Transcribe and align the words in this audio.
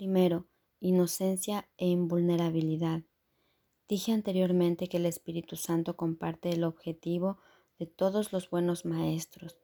Primero, 0.00 0.46
inocencia 0.80 1.68
e 1.76 1.86
invulnerabilidad. 1.86 3.02
Dije 3.86 4.12
anteriormente 4.12 4.88
que 4.88 4.96
el 4.96 5.04
Espíritu 5.04 5.56
Santo 5.56 5.94
comparte 5.94 6.48
el 6.48 6.64
objetivo 6.64 7.36
de 7.78 7.84
todos 7.84 8.32
los 8.32 8.48
buenos 8.48 8.86
maestros, 8.86 9.58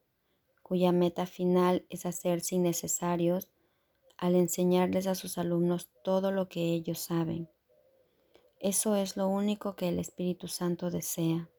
cuya 0.61 0.91
meta 0.91 1.25
final 1.25 1.87
es 1.89 2.05
hacerse 2.05 2.53
innecesarios 2.53 3.47
al 4.15 4.35
enseñarles 4.35 5.07
a 5.07 5.15
sus 5.15 5.39
alumnos 5.39 5.89
todo 6.03 6.31
lo 6.31 6.49
que 6.49 6.71
ellos 6.71 6.99
saben. 6.99 7.49
Eso 8.59 8.95
es 8.95 9.17
lo 9.17 9.27
único 9.27 9.75
que 9.75 9.89
el 9.89 9.97
Espíritu 9.97 10.47
Santo 10.47 10.91
desea, 10.91 11.49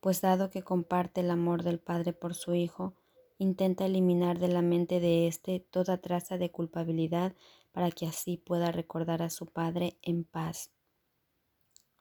pues 0.00 0.20
dado 0.20 0.50
que 0.50 0.62
comparte 0.62 1.22
el 1.22 1.30
amor 1.30 1.62
del 1.62 1.78
Padre 1.78 2.12
por 2.12 2.34
su 2.34 2.54
Hijo, 2.54 2.92
intenta 3.38 3.86
eliminar 3.86 4.38
de 4.38 4.48
la 4.48 4.60
mente 4.60 5.00
de 5.00 5.26
éste 5.26 5.60
toda 5.60 5.96
traza 5.96 6.36
de 6.36 6.50
culpabilidad 6.50 7.34
para 7.76 7.90
que 7.90 8.06
así 8.06 8.38
pueda 8.38 8.72
recordar 8.72 9.20
a 9.20 9.28
su 9.28 9.44
Padre 9.44 9.98
en 10.00 10.24
paz. 10.24 10.70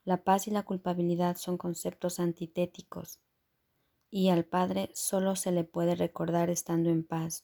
La 0.06 0.24
paz 0.24 0.48
y 0.48 0.52
la 0.52 0.64
culpabilidad 0.64 1.36
son 1.36 1.58
conceptos 1.58 2.22
antitéticos, 2.22 3.20
y 4.10 4.30
al 4.30 4.46
Padre 4.46 4.90
solo 4.94 5.36
se 5.36 5.52
le 5.52 5.66
puede 5.66 5.96
recordar 5.96 6.50
estando 6.50 6.90
en 6.92 7.04
paz. 7.04 7.44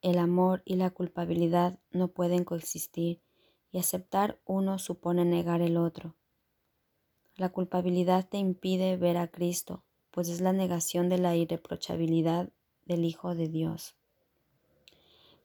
El 0.00 0.18
amor 0.18 0.62
y 0.64 0.74
la 0.74 0.90
culpabilidad 0.90 1.78
no 1.92 2.08
pueden 2.08 2.42
coexistir, 2.42 3.22
y 3.70 3.78
aceptar 3.78 4.40
uno 4.44 4.80
supone 4.80 5.24
negar 5.24 5.62
el 5.62 5.76
otro. 5.76 6.16
La 7.36 7.50
culpabilidad 7.50 8.28
te 8.28 8.38
impide 8.38 8.96
ver 8.96 9.16
a 9.16 9.28
Cristo, 9.28 9.84
pues 10.10 10.28
es 10.28 10.40
la 10.40 10.52
negación 10.52 11.08
de 11.08 11.18
la 11.18 11.36
irreprochabilidad 11.36 12.52
del 12.84 13.04
Hijo 13.04 13.36
de 13.36 13.46
Dios. 13.46 13.94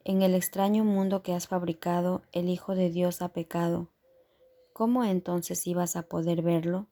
En 0.08 0.22
el 0.22 0.34
extraño 0.34 0.84
mundo 0.84 1.22
que 1.22 1.34
has 1.34 1.48
fabricado, 1.48 2.22
el 2.32 2.48
Hijo 2.48 2.74
de 2.74 2.88
Dios 2.88 3.20
ha 3.20 3.28
pecado, 3.28 3.90
¿cómo 4.72 5.04
entonces 5.04 5.66
ibas 5.66 5.96
a 5.96 6.08
poder 6.08 6.40
verlo? 6.40 6.86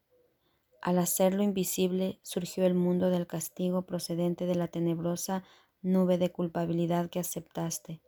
Al 0.83 0.98
hacerlo 0.98 1.42
invisible 1.42 2.20
surgió 2.20 2.67
el 2.67 2.75
mundo 2.75 3.09
del 3.09 3.27
castigo 3.27 3.87
procedente 3.87 4.44
de 4.44 4.55
la 4.55 4.69
tenebrosa 4.69 5.44
nube 5.81 6.19
de 6.19 6.31
culpabilidad 6.31 7.09
que 7.09 7.19
aceptaste 7.19 8.03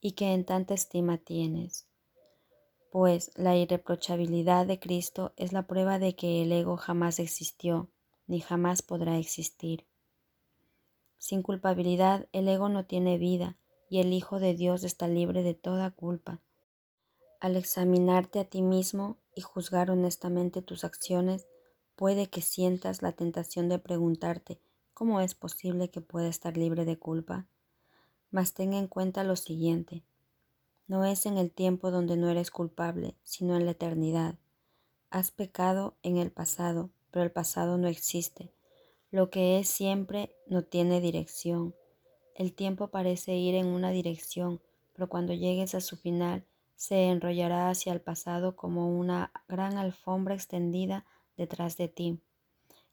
y 0.00 0.12
que 0.12 0.34
en 0.34 0.44
tanta 0.44 0.74
estima 0.74 1.18
tienes. 1.18 1.88
Pues 2.92 3.32
la 3.34 3.56
irreprochabilidad 3.56 4.66
de 4.66 4.78
Cristo 4.78 5.32
es 5.36 5.52
la 5.52 5.66
prueba 5.66 5.98
de 5.98 6.14
que 6.14 6.44
el 6.44 6.52
ego 6.52 6.76
jamás 6.76 7.18
existió 7.18 7.90
ni 8.28 8.40
jamás 8.40 8.82
podrá 8.82 9.18
existir. 9.18 9.84
Sin 11.18 11.42
culpabilidad 11.42 12.28
el 12.30 12.46
ego 12.46 12.68
no 12.68 12.86
tiene 12.86 13.18
vida 13.18 13.56
y 13.88 14.00
el 14.00 14.12
Hijo 14.12 14.40
de 14.40 14.54
Dios 14.54 14.84
está 14.84 15.08
libre 15.08 15.42
de 15.42 15.54
toda 15.54 15.90
culpa. 15.90 16.40
Al 17.40 17.56
examinarte 17.56 18.40
a 18.40 18.44
ti 18.44 18.62
mismo 18.62 19.18
y 19.34 19.42
juzgar 19.42 19.90
honestamente 19.90 20.62
tus 20.62 20.84
acciones, 20.84 21.46
puede 21.94 22.28
que 22.28 22.42
sientas 22.42 23.02
la 23.02 23.12
tentación 23.12 23.68
de 23.68 23.78
preguntarte 23.78 24.60
cómo 24.94 25.20
es 25.20 25.34
posible 25.34 25.90
que 25.90 26.00
pueda 26.00 26.28
estar 26.28 26.56
libre 26.56 26.84
de 26.84 26.98
culpa. 26.98 27.46
Mas 28.30 28.54
ten 28.54 28.72
en 28.72 28.88
cuenta 28.88 29.24
lo 29.24 29.36
siguiente. 29.36 30.02
No 30.88 31.04
es 31.04 31.26
en 31.26 31.36
el 31.36 31.50
tiempo 31.50 31.90
donde 31.90 32.16
no 32.16 32.30
eres 32.30 32.50
culpable, 32.50 33.16
sino 33.22 33.56
en 33.56 33.66
la 33.66 33.72
eternidad. 33.72 34.36
Has 35.10 35.30
pecado 35.30 35.96
en 36.02 36.16
el 36.16 36.30
pasado, 36.30 36.90
pero 37.10 37.24
el 37.24 37.32
pasado 37.32 37.76
no 37.78 37.88
existe. 37.88 38.52
Lo 39.10 39.30
que 39.30 39.58
es 39.58 39.68
siempre 39.68 40.34
no 40.46 40.62
tiene 40.62 41.00
dirección. 41.00 41.74
El 42.36 42.52
tiempo 42.52 42.88
parece 42.88 43.34
ir 43.34 43.54
en 43.54 43.66
una 43.66 43.90
dirección, 43.90 44.60
pero 44.92 45.08
cuando 45.08 45.32
llegues 45.32 45.74
a 45.74 45.80
su 45.80 45.96
final, 45.96 46.44
se 46.74 47.04
enrollará 47.04 47.70
hacia 47.70 47.94
el 47.94 48.02
pasado 48.02 48.56
como 48.56 48.90
una 48.90 49.32
gran 49.48 49.78
alfombra 49.78 50.34
extendida 50.34 51.06
detrás 51.38 51.78
de 51.78 51.88
ti 51.88 52.20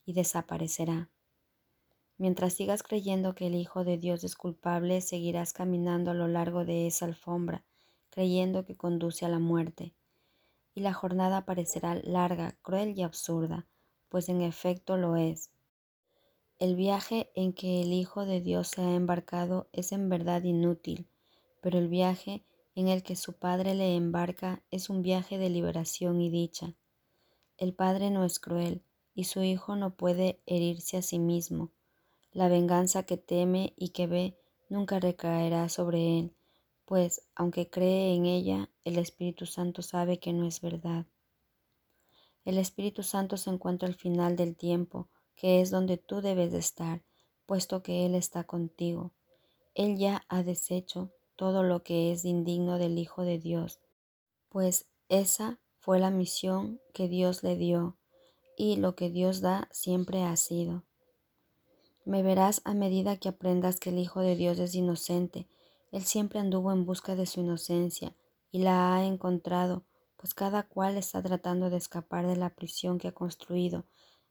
y 0.06 0.14
desaparecerá. 0.14 1.10
Mientras 2.18 2.54
sigas 2.54 2.84
creyendo 2.84 3.36
que 3.36 3.48
el 3.48 3.56
Hijo 3.56 3.84
de 3.84 3.98
Dios 3.98 4.24
es 4.24 4.38
culpable, 4.38 5.02
seguirás 5.02 5.52
caminando 5.52 6.12
a 6.12 6.14
lo 6.14 6.30
largo 6.30 6.64
de 6.64 6.88
esa 6.88 7.04
alfombra, 7.06 7.66
creyendo 8.12 8.64
que 8.64 8.78
conduce 8.78 9.26
a 9.26 9.30
la 9.30 9.40
muerte. 9.40 9.94
Y 10.74 10.80
la 10.80 10.94
jornada 10.94 11.44
parecerá 11.44 11.96
larga, 11.96 12.56
cruel 12.62 12.98
y 12.98 13.04
absurda, 13.04 13.68
pues 14.08 14.30
en 14.30 14.42
efecto 14.42 14.96
lo 14.96 15.18
es. 15.18 15.53
El 16.60 16.76
viaje 16.76 17.30
en 17.36 17.54
que 17.54 17.82
el 17.82 17.94
Hijo 17.94 18.26
de 18.26 18.40
Dios 18.40 18.70
se 18.70 18.82
ha 18.82 18.96
embarcado 18.96 19.68
es 19.74 19.92
en 19.92 20.08
verdad 20.08 20.44
inútil, 20.44 21.08
pero 21.62 21.78
el 21.78 21.88
viaje 21.88 22.46
en 22.76 22.88
el 22.88 23.04
que 23.04 23.16
su 23.16 23.34
Padre 23.34 23.76
le 23.76 23.96
embarca 23.96 24.64
es 24.72 24.90
un 24.90 25.02
viaje 25.02 25.38
de 25.38 25.50
liberación 25.50 26.22
y 26.22 26.30
dicha. 26.30 26.76
El 27.58 27.74
Padre 27.74 28.12
no 28.12 28.24
es 28.24 28.40
cruel 28.40 28.84
y 29.14 29.26
su 29.26 29.44
Hijo 29.44 29.76
no 29.76 29.96
puede 29.96 30.40
herirse 30.46 30.98
a 30.98 31.02
sí 31.02 31.20
mismo. 31.20 31.72
La 32.32 32.48
venganza 32.48 33.04
que 33.04 33.18
teme 33.18 33.74
y 33.76 33.90
que 33.90 34.08
ve 34.08 34.38
nunca 34.70 35.00
recaerá 35.00 35.70
sobre 35.70 36.20
él, 36.20 36.34
pues 36.86 37.28
aunque 37.36 37.70
cree 37.70 38.16
en 38.16 38.26
ella, 38.26 38.70
el 38.86 38.98
Espíritu 38.98 39.46
Santo 39.46 39.82
sabe 39.82 40.20
que 40.20 40.34
no 40.34 40.48
es 40.48 40.62
verdad. 40.62 41.06
El 42.46 42.58
Espíritu 42.58 43.04
Santo 43.04 43.38
se 43.38 43.50
encuentra 43.50 43.88
al 43.88 43.96
final 43.96 44.36
del 44.36 44.56
tiempo, 44.56 45.10
que 45.36 45.62
es 45.62 45.72
donde 45.72 45.98
tú 45.98 46.22
debes 46.22 46.52
de 46.52 46.60
estar, 46.60 47.04
puesto 47.46 47.84
que 47.84 48.06
Él 48.06 48.16
está 48.16 48.44
contigo. 48.44 49.12
Él 49.76 49.98
ya 49.98 50.24
ha 50.30 50.44
deshecho 50.44 51.12
todo 51.36 51.64
lo 51.64 51.84
que 51.84 52.12
es 52.12 52.26
indigno 52.26 52.78
del 52.78 52.98
Hijo 52.98 53.24
de 53.24 53.40
Dios, 53.40 53.80
pues 54.50 54.88
esa 55.10 55.60
fue 55.80 56.00
la 56.00 56.12
misión 56.12 56.80
que 56.94 57.08
Dios 57.08 57.44
le 57.44 57.56
dio 57.56 57.98
y 58.56 58.78
lo 58.78 58.96
que 58.96 59.10
Dios 59.10 59.42
da 59.42 59.68
siempre 59.72 60.24
ha 60.24 60.36
sido. 60.36 60.84
Me 62.06 62.22
verás 62.22 62.62
a 62.66 62.74
medida 62.74 63.18
que 63.18 63.30
aprendas 63.30 63.80
que 63.80 63.90
el 63.90 63.98
Hijo 63.98 64.22
de 64.22 64.36
Dios 64.36 64.60
es 64.60 64.76
inocente. 64.76 65.48
Él 65.92 66.04
siempre 66.04 66.40
anduvo 66.40 66.72
en 66.72 66.86
busca 66.86 67.16
de 67.16 67.26
su 67.26 67.40
inocencia 67.40 68.16
y 68.52 68.60
la 68.60 68.96
ha 68.96 69.06
encontrado, 69.06 69.84
pues 70.18 70.34
cada 70.34 70.64
cual 70.64 70.98
está 70.98 71.22
tratando 71.22 71.70
de 71.70 71.78
escapar 71.78 72.28
de 72.28 72.36
la 72.36 72.50
prisión 72.52 72.98
que 72.98 73.08
ha 73.08 73.14
construido 73.14 73.86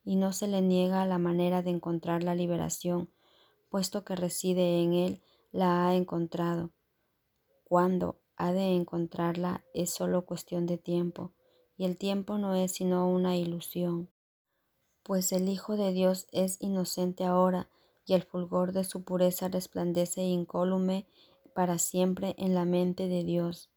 y 0.04 0.16
no 0.16 0.32
se 0.32 0.48
le 0.48 0.60
niega 0.60 1.06
la 1.06 1.18
manera 1.18 1.62
de 1.62 1.70
encontrar 1.70 2.22
la 2.22 2.34
liberación, 2.34 3.10
puesto 3.68 4.04
que 4.04 4.16
reside 4.16 4.82
en 4.82 4.92
él, 4.94 5.22
la 5.50 5.88
ha 5.88 5.94
encontrado 5.94 6.72
cuando 7.72 8.20
ha 8.36 8.52
de 8.52 8.74
encontrarla 8.74 9.64
es 9.72 9.94
solo 9.94 10.26
cuestión 10.26 10.66
de 10.66 10.76
tiempo, 10.76 11.32
y 11.78 11.86
el 11.86 11.96
tiempo 11.96 12.36
no 12.36 12.54
es 12.54 12.72
sino 12.72 13.08
una 13.08 13.34
ilusión, 13.34 14.10
pues 15.02 15.32
el 15.32 15.48
Hijo 15.48 15.78
de 15.78 15.90
Dios 15.90 16.26
es 16.32 16.60
inocente 16.60 17.24
ahora, 17.24 17.70
y 18.04 18.12
el 18.12 18.24
fulgor 18.24 18.72
de 18.72 18.84
su 18.84 19.04
pureza 19.04 19.48
resplandece 19.48 20.20
incólume 20.20 21.06
para 21.54 21.78
siempre 21.78 22.34
en 22.36 22.54
la 22.54 22.66
mente 22.66 23.08
de 23.08 23.24
Dios. 23.24 23.70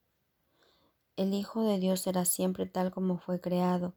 El 1.16 1.34
Hijo 1.34 1.64
de 1.64 1.80
Dios 1.80 2.02
será 2.02 2.26
siempre 2.26 2.66
tal 2.66 2.92
como 2.92 3.18
fue 3.18 3.40
creado. 3.40 3.96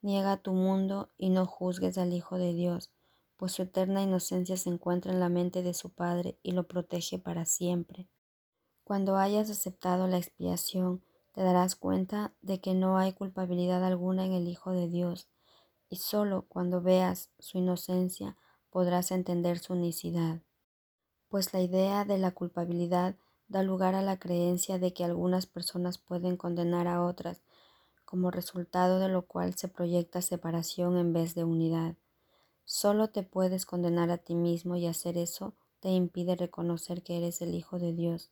Niega 0.00 0.36
tu 0.36 0.52
mundo 0.52 1.10
y 1.18 1.30
no 1.30 1.44
juzgues 1.44 1.98
al 1.98 2.12
Hijo 2.12 2.38
de 2.38 2.52
Dios, 2.52 2.92
pues 3.36 3.52
su 3.52 3.62
eterna 3.62 4.02
inocencia 4.02 4.56
se 4.56 4.70
encuentra 4.70 5.12
en 5.12 5.20
la 5.20 5.28
mente 5.28 5.62
de 5.62 5.74
su 5.74 5.90
Padre 5.90 6.38
y 6.42 6.52
lo 6.52 6.68
protege 6.68 7.18
para 7.18 7.44
siempre. 7.44 8.08
Cuando 8.84 9.16
hayas 9.16 9.50
aceptado 9.50 10.06
la 10.06 10.18
expiación, 10.18 11.02
te 11.32 11.42
darás 11.42 11.76
cuenta 11.76 12.32
de 12.42 12.60
que 12.60 12.74
no 12.74 12.96
hay 12.96 13.12
culpabilidad 13.12 13.84
alguna 13.84 14.24
en 14.24 14.32
el 14.32 14.48
Hijo 14.48 14.70
de 14.72 14.88
Dios, 14.88 15.28
y 15.90 15.96
solo 15.96 16.46
cuando 16.48 16.80
veas 16.80 17.30
su 17.38 17.58
inocencia 17.58 18.36
podrás 18.70 19.10
entender 19.10 19.58
su 19.58 19.72
unicidad. 19.72 20.42
Pues 21.28 21.52
la 21.52 21.60
idea 21.60 22.04
de 22.04 22.18
la 22.18 22.30
culpabilidad 22.30 23.16
da 23.48 23.62
lugar 23.62 23.94
a 23.94 24.02
la 24.02 24.18
creencia 24.18 24.78
de 24.78 24.92
que 24.92 25.04
algunas 25.04 25.46
personas 25.46 25.98
pueden 25.98 26.36
condenar 26.36 26.86
a 26.86 27.04
otras, 27.04 27.42
como 28.08 28.30
resultado 28.30 29.00
de 29.00 29.10
lo 29.10 29.26
cual 29.26 29.54
se 29.54 29.68
proyecta 29.68 30.22
separación 30.22 30.96
en 30.96 31.12
vez 31.12 31.34
de 31.34 31.44
unidad. 31.44 31.94
Solo 32.64 33.10
te 33.10 33.22
puedes 33.22 33.66
condenar 33.66 34.10
a 34.10 34.16
ti 34.16 34.34
mismo 34.34 34.76
y 34.76 34.86
hacer 34.86 35.18
eso 35.18 35.52
te 35.80 35.90
impide 35.90 36.34
reconocer 36.34 37.02
que 37.02 37.18
eres 37.18 37.42
el 37.42 37.54
Hijo 37.54 37.78
de 37.78 37.92
Dios. 37.92 38.30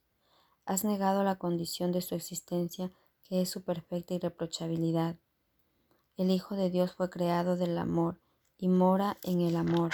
Has 0.65 0.85
negado 0.85 1.25
la 1.25 1.37
condición 1.37 1.93
de 1.93 2.01
su 2.01 2.15
existencia, 2.15 2.91
que 3.23 3.43
es 3.43 3.51
su 3.51 3.65
perfecta 3.65 4.15
irreprochabilidad. 4.15 5.17
El 6.17 6.31
Hijo 6.31 6.57
de 6.57 6.71
Dios 6.71 6.95
fue 6.95 7.11
creado 7.11 7.59
del 7.59 7.77
amor 7.77 8.19
y 8.57 8.69
mora 8.69 9.19
en 9.23 9.43
el 9.43 9.57
amor. 9.57 9.91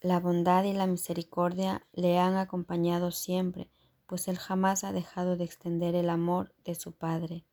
La 0.00 0.20
bondad 0.20 0.62
y 0.62 0.72
la 0.72 0.86
misericordia 0.86 1.84
le 1.92 2.20
han 2.20 2.36
acompañado 2.36 3.10
siempre, 3.10 3.68
pues 4.06 4.28
Él 4.28 4.38
jamás 4.38 4.84
ha 4.84 4.92
dejado 4.92 5.36
de 5.36 5.42
extender 5.42 5.96
el 5.96 6.10
amor 6.10 6.54
de 6.64 6.76
su 6.76 6.92
Padre. 6.92 7.44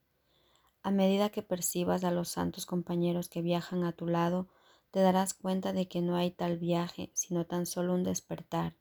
A 0.83 0.91
medida 0.91 1.29
que 1.29 1.43
percibas 1.43 2.03
a 2.03 2.11
los 2.11 2.29
santos 2.29 2.65
compañeros 2.65 3.29
que 3.29 3.41
viajan 3.41 3.83
a 3.83 3.91
tu 3.91 4.07
lado, 4.07 4.47
te 4.89 4.99
darás 4.99 5.33
cuenta 5.33 5.73
de 5.73 5.87
que 5.87 6.01
no 6.01 6.15
hay 6.15 6.31
tal 6.31 6.57
viaje, 6.57 7.11
sino 7.13 7.45
tan 7.45 7.65
solo 7.65 7.93
un 7.93 8.03
despertar. 8.03 8.75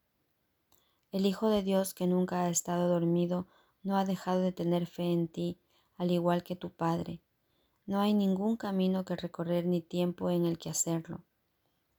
El 1.12 1.26
Hijo 1.26 1.50
de 1.50 1.62
Dios 1.62 1.92
que 1.92 2.06
nunca 2.06 2.44
ha 2.44 2.48
estado 2.48 2.88
dormido 2.88 3.46
no 3.82 3.96
ha 3.96 4.04
dejado 4.04 4.40
de 4.40 4.52
tener 4.52 4.86
fe 4.86 5.12
en 5.12 5.28
ti, 5.28 5.60
al 5.96 6.10
igual 6.10 6.42
que 6.42 6.56
tu 6.56 6.70
Padre. 6.70 7.20
No 7.84 8.00
hay 8.00 8.14
ningún 8.14 8.56
camino 8.56 9.04
que 9.04 9.16
recorrer 9.16 9.66
ni 9.66 9.82
tiempo 9.82 10.30
en 10.30 10.46
el 10.46 10.58
que 10.58 10.70
hacerlo, 10.70 11.24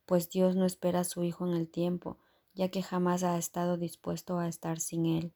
pues 0.05 0.29
Dios 0.29 0.55
no 0.55 0.65
espera 0.65 1.01
a 1.01 1.03
su 1.03 1.23
Hijo 1.23 1.45
en 1.45 1.53
el 1.53 1.69
tiempo, 1.69 2.17
ya 2.53 2.69
que 2.69 2.81
jamás 2.81 3.23
ha 3.23 3.37
estado 3.37 3.77
dispuesto 3.77 4.39
a 4.39 4.47
estar 4.47 4.79
sin 4.79 5.05
Él. 5.05 5.33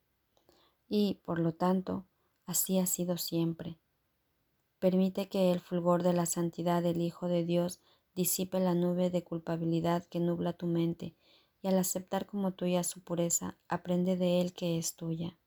Y, 0.88 1.22
por 1.26 1.40
lo 1.40 1.54
tanto, 1.54 2.06
así 2.46 2.80
ha 2.80 2.86
sido 2.86 3.18
siempre. 3.18 3.80
Permite 4.80 5.30
que 5.30 5.52
el 5.52 5.60
fulgor 5.60 6.04
de 6.04 6.14
la 6.14 6.26
santidad 6.26 6.84
del 6.84 7.02
Hijo 7.02 7.28
de 7.28 7.46
Dios 7.46 7.80
disipe 8.14 8.60
la 8.60 8.74
nube 8.74 9.10
de 9.10 9.24
culpabilidad 9.24 10.06
que 10.06 10.20
nubla 10.20 10.54
tu 10.54 10.68
mente, 10.68 11.16
y 11.62 11.68
al 11.68 11.78
aceptar 11.78 12.26
como 12.26 12.54
tuya 12.54 12.84
su 12.84 13.02
pureza, 13.02 13.58
aprende 13.68 14.18
de 14.18 14.42
Él 14.42 14.54
que 14.54 14.78
es 14.78 14.96
tuya. 14.96 15.38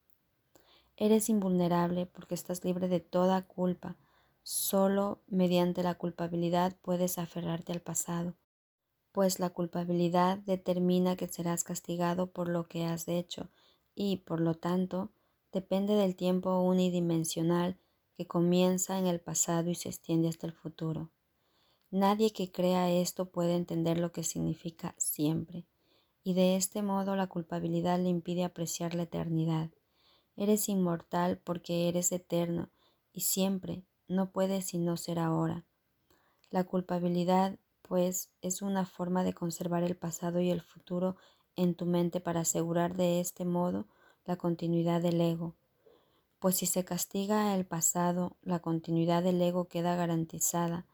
Eres 0.97 1.29
invulnerable 1.29 2.05
porque 2.05 2.35
estás 2.35 2.65
libre 2.65 2.89
de 2.89 2.99
toda 2.99 3.47
culpa. 3.47 3.95
Solo 4.43 5.21
mediante 5.27 5.81
la 5.81 5.95
culpabilidad 5.95 6.75
puedes 6.81 7.17
aferrarte 7.17 7.71
al 7.71 7.81
pasado, 7.81 8.35
pues 9.11 9.39
la 9.39 9.49
culpabilidad 9.49 10.39
determina 10.39 11.15
que 11.15 11.27
serás 11.27 11.63
castigado 11.63 12.31
por 12.31 12.49
lo 12.49 12.67
que 12.67 12.85
has 12.85 13.07
hecho 13.07 13.49
y, 13.95 14.17
por 14.17 14.41
lo 14.41 14.55
tanto, 14.55 15.11
depende 15.51 15.95
del 15.95 16.15
tiempo 16.15 16.59
unidimensional 16.61 17.77
que 18.19 18.27
comienza 18.27 18.99
en 18.99 19.07
el 19.07 19.21
pasado 19.21 19.69
y 19.69 19.75
se 19.75 19.87
extiende 19.87 20.27
hasta 20.27 20.45
el 20.45 20.51
futuro. 20.51 21.09
Nadie 21.89 22.33
que 22.33 22.51
crea 22.51 22.91
esto 22.91 23.31
puede 23.31 23.55
entender 23.55 23.97
lo 23.97 24.11
que 24.11 24.25
significa 24.25 24.93
siempre, 24.97 25.65
y 26.21 26.33
de 26.33 26.57
este 26.57 26.81
modo 26.81 27.15
la 27.15 27.27
culpabilidad 27.27 27.97
le 27.97 28.09
impide 28.09 28.43
apreciar 28.43 28.93
la 28.93 29.03
eternidad. 29.03 29.69
Eres 30.35 30.67
inmortal 30.67 31.37
porque 31.37 31.87
eres 31.87 32.11
eterno 32.11 32.71
y 33.13 33.21
siempre, 33.21 33.85
no 34.09 34.33
puedes 34.33 34.65
sino 34.65 34.97
ser 34.97 35.17
ahora. 35.17 35.65
La 36.49 36.65
culpabilidad, 36.65 37.57
pues, 37.83 38.33
es 38.41 38.61
una 38.61 38.85
forma 38.85 39.23
de 39.23 39.31
conservar 39.31 39.83
el 39.83 39.95
pasado 39.95 40.41
y 40.41 40.51
el 40.51 40.61
futuro 40.61 41.15
en 41.55 41.73
tu 41.73 41.85
mente 41.85 42.19
para 42.19 42.41
asegurar 42.41 42.97
de 42.97 43.21
este 43.21 43.45
modo 43.45 43.87
la 44.25 44.35
continuidad 44.35 45.01
del 45.01 45.21
ego. 45.21 45.55
Pues 46.39 46.55
si 46.55 46.67
se 46.67 46.85
castiga 46.85 47.53
el 47.53 47.65
pasado, 47.65 48.37
la 48.41 48.59
continuidad 48.59 49.23
del 49.23 49.41
ego 49.41 49.67
queda 49.67 49.97
garantizada. 49.97 50.85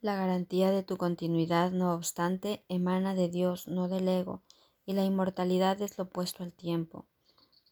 La 0.00 0.14
garantía 0.14 0.70
de 0.70 0.84
tu 0.84 0.96
continuidad, 0.96 1.72
no 1.72 1.92
obstante, 1.94 2.64
emana 2.68 3.16
de 3.16 3.28
Dios, 3.28 3.66
no 3.66 3.88
del 3.88 4.06
ego, 4.06 4.44
y 4.86 4.92
la 4.92 5.04
inmortalidad 5.04 5.82
es 5.82 5.98
lo 5.98 6.04
opuesto 6.04 6.44
al 6.44 6.52
tiempo, 6.52 7.06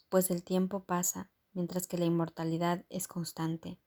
pues 0.08 0.32
el 0.32 0.42
tiempo 0.42 0.80
pasa, 0.80 1.30
mientras 1.52 1.86
que 1.86 1.96
la 1.96 2.06
inmortalidad 2.06 2.84
es 2.90 3.06
constante. 3.06 3.78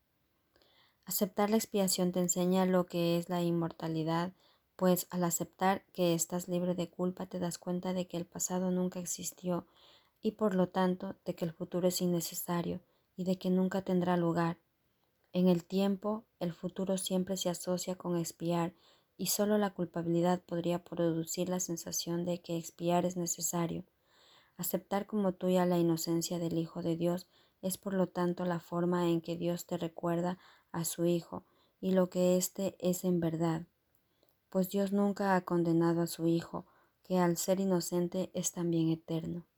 Aceptar 1.03 1.49
la 1.49 1.57
expiación 1.57 2.13
te 2.13 2.21
enseña 2.21 2.65
lo 2.65 2.85
que 2.85 3.17
es 3.17 3.27
la 3.27 3.41
inmortalidad, 3.41 4.31
pues 4.77 5.07
al 5.09 5.25
aceptar 5.25 5.83
que 5.91 6.13
estás 6.13 6.47
libre 6.47 6.73
de 6.73 6.89
culpa 6.89 7.25
te 7.25 7.39
das 7.39 7.57
cuenta 7.57 7.91
de 7.91 8.07
que 8.07 8.15
el 8.15 8.25
pasado 8.25 8.71
nunca 8.71 9.01
existió 9.01 9.67
y 10.21 10.31
por 10.31 10.55
lo 10.55 10.69
tanto 10.69 11.17
de 11.25 11.35
que 11.35 11.43
el 11.43 11.51
futuro 11.51 11.89
es 11.89 11.99
innecesario 11.99 12.79
y 13.19 13.25
de 13.25 13.37
que 13.37 13.49
nunca 13.49 13.81
tendrá 13.81 14.15
lugar. 14.15 14.61
En 15.33 15.49
el 15.49 15.65
tiempo, 15.65 16.23
el 16.39 16.53
futuro 16.53 16.97
siempre 16.97 17.35
se 17.35 17.49
asocia 17.49 17.95
con 17.95 18.15
expiar 18.17 18.73
y 19.17 19.25
solo 19.25 19.57
la 19.57 19.73
culpabilidad 19.73 20.41
podría 20.41 20.85
producir 20.85 21.49
la 21.49 21.59
sensación 21.59 22.23
de 22.23 22.41
que 22.41 22.55
expiar 22.55 23.03
es 23.03 23.17
necesario. 23.17 23.83
Aceptar 24.55 25.05
como 25.05 25.33
tuya 25.33 25.65
la 25.65 25.77
inocencia 25.77 26.39
del 26.39 26.57
Hijo 26.57 26.81
de 26.81 26.95
Dios 26.95 27.27
es 27.61 27.77
por 27.77 27.93
lo 27.93 28.07
tanto 28.07 28.45
la 28.45 28.61
forma 28.61 29.09
en 29.09 29.19
que 29.19 29.35
Dios 29.35 29.65
te 29.65 29.77
recuerda 29.77 30.37
a 30.71 30.85
su 30.85 31.03
Hijo 31.03 31.43
y 31.81 31.91
lo 31.91 32.09
que 32.09 32.37
éste 32.37 32.77
es 32.79 33.03
en 33.03 33.19
verdad. 33.19 33.63
Pues 34.47 34.69
Dios 34.69 34.93
nunca 34.93 35.35
ha 35.35 35.41
condenado 35.41 36.03
a 36.03 36.07
su 36.07 36.25
Hijo, 36.25 36.67
que 37.03 37.19
al 37.19 37.35
ser 37.35 37.59
inocente 37.59 38.31
es 38.33 38.53
también 38.53 38.87
eterno. 38.87 39.48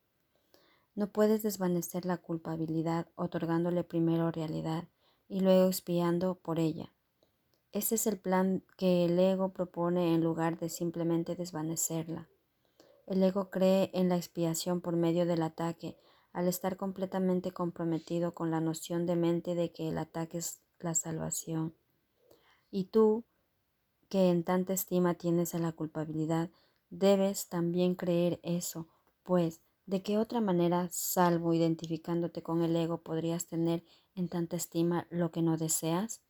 No 0.93 1.11
puedes 1.11 1.41
desvanecer 1.41 2.05
la 2.05 2.17
culpabilidad 2.17 3.07
otorgándole 3.15 3.83
primero 3.83 4.29
realidad 4.31 4.89
y 5.29 5.39
luego 5.39 5.67
expiando 5.67 6.35
por 6.35 6.59
ella. 6.59 6.93
Ese 7.71 7.95
es 7.95 8.05
el 8.07 8.19
plan 8.19 8.65
que 8.75 9.05
el 9.05 9.17
ego 9.17 9.53
propone 9.53 10.13
en 10.13 10.21
lugar 10.21 10.59
de 10.59 10.69
simplemente 10.69 11.35
desvanecerla. 11.35 12.27
El 13.07 13.23
ego 13.23 13.49
cree 13.49 13.89
en 13.93 14.09
la 14.09 14.17
expiación 14.17 14.81
por 14.81 14.97
medio 14.97 15.25
del 15.25 15.41
ataque, 15.41 15.97
al 16.33 16.47
estar 16.47 16.75
completamente 16.75 17.51
comprometido 17.51 18.33
con 18.33 18.51
la 18.51 18.59
noción 18.59 19.05
de 19.05 19.15
mente 19.15 19.55
de 19.55 19.71
que 19.71 19.87
el 19.87 19.97
ataque 19.97 20.39
es 20.39 20.61
la 20.79 20.93
salvación. 20.95 21.75
Y 22.69 22.85
tú, 22.85 23.25
que 24.09 24.29
en 24.29 24.43
tanta 24.43 24.73
estima 24.73 25.13
tienes 25.13 25.55
a 25.55 25.59
la 25.59 25.71
culpabilidad, 25.71 26.49
debes 26.89 27.47
también 27.47 27.95
creer 27.95 28.39
eso, 28.43 28.89
pues 29.23 29.61
¿De 29.91 30.01
qué 30.01 30.17
otra 30.17 30.39
manera, 30.39 30.87
salvo 30.89 31.53
identificándote 31.53 32.41
con 32.41 32.63
el 32.63 32.73
ego, 32.77 32.99
podrías 32.99 33.47
tener 33.47 33.83
en 34.15 34.29
tanta 34.29 34.55
estima 34.55 35.05
lo 35.09 35.31
que 35.31 35.41
no 35.41 35.57
deseas? 35.57 36.21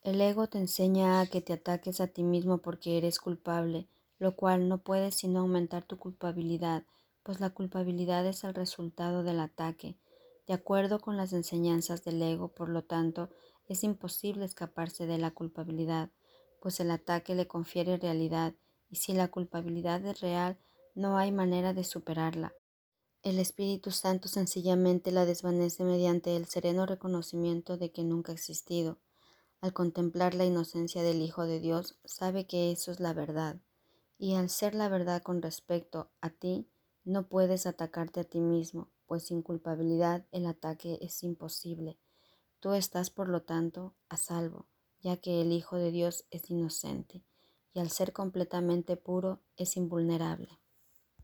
El 0.00 0.18
ego 0.22 0.46
te 0.46 0.56
enseña 0.56 1.20
a 1.20 1.26
que 1.26 1.42
te 1.42 1.52
ataques 1.52 2.00
a 2.00 2.06
ti 2.06 2.22
mismo 2.22 2.62
porque 2.62 2.96
eres 2.96 3.18
culpable, 3.18 3.86
lo 4.18 4.34
cual 4.34 4.66
no 4.66 4.78
puede 4.78 5.10
sino 5.10 5.40
aumentar 5.40 5.84
tu 5.84 5.98
culpabilidad, 5.98 6.84
pues 7.22 7.38
la 7.38 7.50
culpabilidad 7.50 8.24
es 8.24 8.44
el 8.44 8.54
resultado 8.54 9.24
del 9.24 9.40
ataque. 9.40 9.98
De 10.46 10.54
acuerdo 10.54 11.00
con 11.00 11.18
las 11.18 11.34
enseñanzas 11.34 12.02
del 12.02 12.22
ego, 12.22 12.48
por 12.48 12.70
lo 12.70 12.82
tanto, 12.82 13.28
es 13.66 13.84
imposible 13.84 14.46
escaparse 14.46 15.04
de 15.04 15.18
la 15.18 15.32
culpabilidad, 15.32 16.08
pues 16.62 16.80
el 16.80 16.90
ataque 16.92 17.34
le 17.34 17.46
confiere 17.46 17.98
realidad, 17.98 18.54
y 18.88 18.96
si 18.96 19.12
la 19.12 19.28
culpabilidad 19.28 20.02
es 20.06 20.22
real, 20.22 20.56
no 20.94 21.18
hay 21.18 21.30
manera 21.30 21.74
de 21.74 21.84
superarla. 21.84 22.54
El 23.22 23.38
Espíritu 23.38 23.90
Santo 23.90 24.28
sencillamente 24.28 25.12
la 25.12 25.26
desvanece 25.26 25.84
mediante 25.84 26.36
el 26.36 26.46
sereno 26.46 26.86
reconocimiento 26.86 27.76
de 27.76 27.92
que 27.92 28.02
nunca 28.02 28.32
ha 28.32 28.34
existido. 28.34 28.98
Al 29.60 29.74
contemplar 29.74 30.34
la 30.34 30.46
inocencia 30.46 31.02
del 31.02 31.20
Hijo 31.20 31.44
de 31.44 31.60
Dios, 31.60 31.98
sabe 32.06 32.46
que 32.46 32.72
eso 32.72 32.90
es 32.90 32.98
la 32.98 33.12
verdad, 33.12 33.60
y 34.16 34.36
al 34.36 34.48
ser 34.48 34.74
la 34.74 34.88
verdad 34.88 35.22
con 35.22 35.42
respecto 35.42 36.10
a 36.22 36.30
ti, 36.30 36.66
no 37.04 37.28
puedes 37.28 37.66
atacarte 37.66 38.20
a 38.20 38.24
ti 38.24 38.40
mismo, 38.40 38.88
pues 39.04 39.24
sin 39.24 39.42
culpabilidad 39.42 40.24
el 40.32 40.46
ataque 40.46 40.98
es 41.02 41.22
imposible. 41.22 41.98
Tú 42.58 42.72
estás, 42.72 43.10
por 43.10 43.28
lo 43.28 43.42
tanto, 43.42 43.94
a 44.08 44.16
salvo, 44.16 44.64
ya 45.02 45.18
que 45.18 45.42
el 45.42 45.52
Hijo 45.52 45.76
de 45.76 45.90
Dios 45.90 46.24
es 46.30 46.48
inocente, 46.48 47.22
y 47.74 47.80
al 47.80 47.90
ser 47.90 48.14
completamente 48.14 48.96
puro 48.96 49.42
es 49.58 49.76
invulnerable. 49.76 50.59